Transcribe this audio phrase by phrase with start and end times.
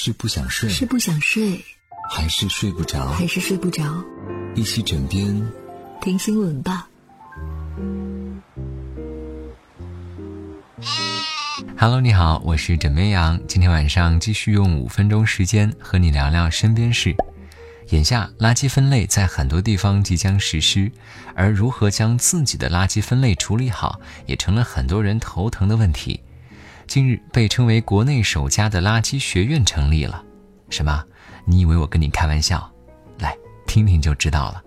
[0.00, 1.60] 是不想睡，是不想睡，
[2.08, 3.08] 还是睡不着？
[3.08, 3.82] 还是睡不着？
[4.54, 5.44] 一起枕边
[6.00, 6.88] 听新闻吧。
[11.76, 13.40] Hello，你好，我是枕边羊。
[13.48, 17.16] 今天晚上继续用五分钟时间和你聊聊身边事。
[17.88, 20.92] 眼下，垃圾分类在很多地方即将实施，
[21.34, 26.20] 而如何将自己的垃圾分类处理好，也成了很多人头疼的问题。
[26.88, 30.24] 近日，被称为国内首家的垃圾学院成立了。
[30.70, 31.04] 什么？
[31.44, 32.66] 你以为我跟你开玩笑？
[33.18, 34.62] 来听听就知道了。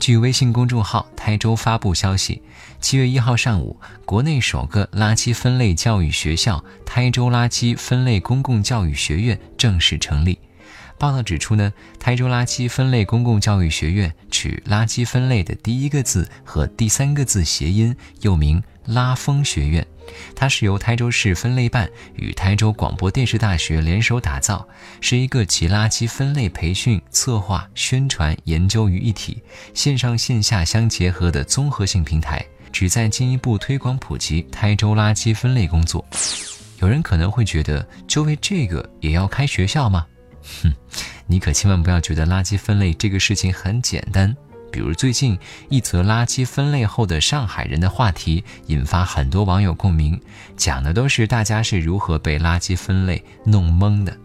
[0.00, 2.42] 据微信公众号“台州”发布消息，
[2.80, 10.40] 七月一号上午，国内首个垃圾分类教育学校——台州垃圾分类公共教育学院正式成立。
[10.98, 19.86] 报道指出呢，台州垃圾分类公共教育学院取垃圾分类的第一个字和第三个字谐音，又名拉风学院。
[20.34, 24.66] 它是由台州市分类办与台州广播电视大学联手打造，
[25.02, 29.42] 是一个集垃圾分类培训、策划、宣传、研究于一体、
[29.74, 36.02] 线上线下相结合的综合性平台，旨在进一步推广普及台州垃圾分类工作。
[36.80, 40.06] 有人可能会觉得，就为这个也要开学校吗？
[40.62, 40.72] 哼，
[41.26, 44.34] 你可千万不要觉得垃圾分类这个事情很简单。
[44.70, 45.38] 比如最近
[45.68, 50.20] 一则垃圾分类后的上海人的话题，引发很多网友共鸣，
[50.56, 54.16] 讲的都是大家是如何被垃圾分类弄懵的。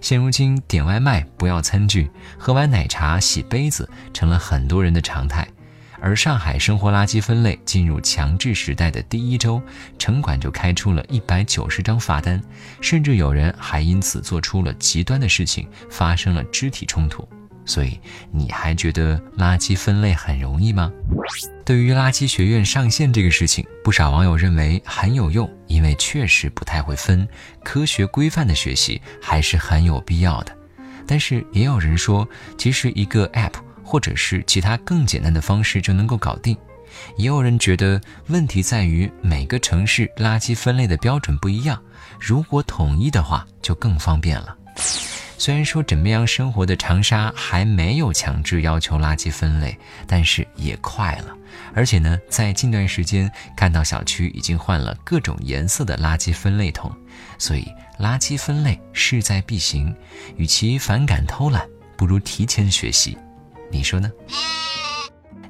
[0.00, 5.46] 现如今点外卖不要餐具，喝完奶茶洗杯子，成了很多人的常态。
[5.98, 9.60] 而上海生活垃圾分类进入强制时代的第一周，
[9.98, 12.40] 城管就开出了一百九十张罚单，
[12.80, 17.26] 甚至有人还因此做出了极端的事情，发生了肢体冲突。
[17.66, 18.00] 所以，
[18.30, 20.90] 你还觉得垃圾分类很容易吗？
[21.64, 27.28] 对于垃圾学院上线这个事情，不少网友认为很有用，因为确实不太会分，
[27.62, 30.56] 科学规范的学习还是很有必要的。
[31.06, 33.52] 但是，也有人说，其实一个 App。
[33.88, 36.56] 或者是其他更简单的方式就能够搞定，
[37.16, 41.80] 也有人觉得问题在于每个城市垃圾分类的标准不一样，
[42.18, 44.56] 如果统一的话就更方便了。
[44.76, 51.36] 虽然说怎么样生活的长沙还没有强制要求垃圾分类，但是也快了。
[51.74, 56.90] 而且呢，在近段时间看到小区已经换了各种颜色的垃圾分类桶，
[57.38, 59.94] 所以垃圾分类势在必行。
[60.36, 61.66] 与其反感偷懒，
[61.96, 63.16] 不如提前学习。
[63.70, 64.10] 你说呢？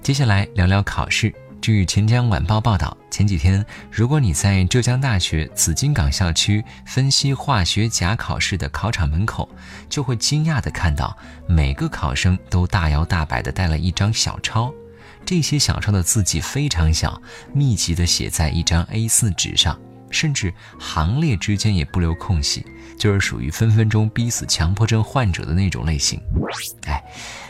[0.02, 1.32] 接下来聊聊考试。
[1.66, 9.48] 据钱江晚报报道，前几天，如果你在浙江大学紫金港校区分析化学甲考试的考场门口，
[9.88, 11.18] 就会惊讶地看到
[11.48, 14.72] 每个考生都大摇大摆地带了一张小抄。
[15.24, 17.20] 这些小抄的字迹非常小，
[17.52, 19.76] 密集地写在一张 A4 纸上，
[20.08, 22.64] 甚至行列之间也不留空隙，
[22.96, 26.20] 就是属于分分钟逼死强迫症患者的那种类型。
[26.86, 27.02] 哎。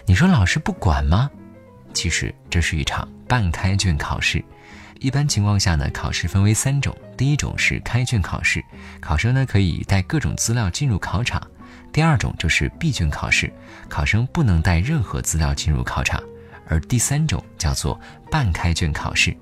[0.06, 1.30] 你说老师不管吗？
[1.96, 4.44] 其实这是一场半开卷考试。
[5.00, 6.94] 一般情况下呢，考试分为三种。
[7.16, 8.62] 第一种是开卷考试，
[9.00, 11.40] 考生呢可以带各种资料进入考场；
[11.90, 13.50] 第二种就是闭卷考试，
[13.88, 16.20] 考生不能带任何资料进入考场；
[16.68, 17.98] 而第三种叫做
[18.30, 19.34] 半开卷考试。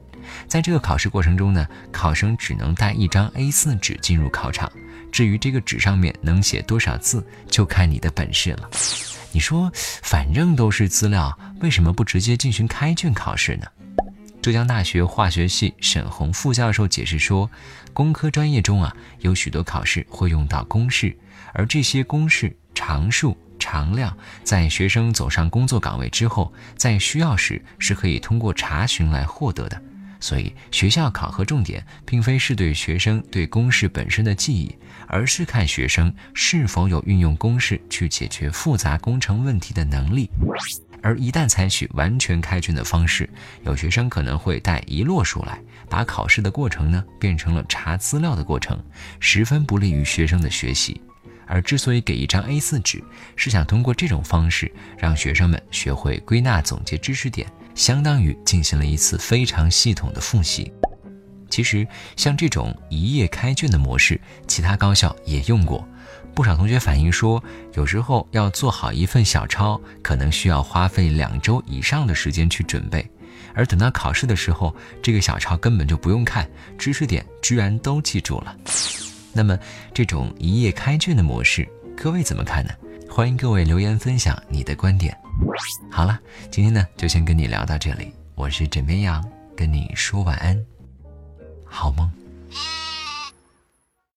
[0.47, 4.71] 在这个考试过程中呢，考生只能带一张 A4 纸进入考场。
[5.11, 8.71] 至于这个纸上面能写多少字，就看你的本事了。
[9.35, 13.67] 你说，反正都是资料，为什么不直接进行开卷考试呢？
[14.41, 17.51] 浙江大学化学系沈红副教授解释说，
[17.93, 21.19] 工科专业中啊，有许多考试会用到公式，
[21.53, 29.83] 而这些公式常数、常量，在学生走上工作岗位之后，在需要时是可以通过查询来获得的。
[30.25, 34.75] 所以，学校考核重点并非是对学生对公式本身的记忆，
[35.07, 40.31] 而是看学生是否有运用公式去解决复杂工程问题的能力。
[41.03, 43.29] 而一旦采取完全开卷的方式，
[43.67, 48.83] 有学生可能会带一摞书来，把考试的过程呢变成了查资料的过程，
[49.21, 50.99] 十分不利于学生的学习。
[51.47, 53.05] 而之所以给一张 A4 纸，
[53.37, 57.47] 是想通过这种方式让学生们学会归纳总结知识点。
[57.75, 60.73] 相当于进行了一次非常系统的复习。
[61.51, 61.87] 其实，
[62.17, 65.87] 像这种一页开卷的模式，其他高校也用过。
[66.35, 67.43] 不少同学反映说，
[67.75, 73.09] 有时候要做好一份小抄，可能需要花费两周以上的时间去准备。
[73.55, 78.57] 而等到考试的时候，这个小抄根本就不用看，知识点居然都记住了。
[79.33, 79.57] 那么，
[79.93, 82.73] 这种一页开卷的模式，各位怎么看呢？
[83.17, 85.17] 欢迎各位留言分享你的观点。
[85.89, 86.19] 好了，
[86.51, 88.13] 今天呢就先跟你聊到这里。
[88.35, 89.25] 我是枕边羊，
[89.57, 90.61] 跟你说晚安，
[91.65, 92.11] 好梦。